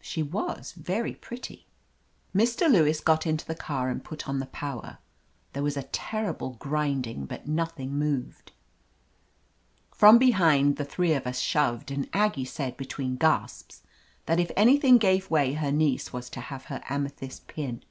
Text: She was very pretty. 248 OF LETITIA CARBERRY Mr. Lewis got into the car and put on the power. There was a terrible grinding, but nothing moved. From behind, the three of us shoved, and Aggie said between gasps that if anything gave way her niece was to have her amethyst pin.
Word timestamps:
She 0.00 0.24
was 0.24 0.72
very 0.72 1.14
pretty. 1.14 1.68
248 2.36 2.64
OF 2.66 2.72
LETITIA 2.74 2.74
CARBERRY 2.74 2.82
Mr. 2.82 2.84
Lewis 2.84 3.00
got 3.00 3.26
into 3.28 3.46
the 3.46 3.54
car 3.54 3.88
and 3.90 4.02
put 4.02 4.28
on 4.28 4.40
the 4.40 4.46
power. 4.46 4.98
There 5.52 5.62
was 5.62 5.76
a 5.76 5.84
terrible 5.84 6.54
grinding, 6.58 7.26
but 7.26 7.46
nothing 7.46 7.92
moved. 7.96 8.50
From 9.92 10.18
behind, 10.18 10.78
the 10.78 10.84
three 10.84 11.14
of 11.14 11.28
us 11.28 11.38
shoved, 11.38 11.92
and 11.92 12.10
Aggie 12.12 12.44
said 12.44 12.76
between 12.76 13.14
gasps 13.18 13.82
that 14.26 14.40
if 14.40 14.50
anything 14.56 14.98
gave 14.98 15.30
way 15.30 15.52
her 15.52 15.70
niece 15.70 16.12
was 16.12 16.28
to 16.30 16.40
have 16.40 16.64
her 16.64 16.82
amethyst 16.88 17.46
pin. 17.46 17.84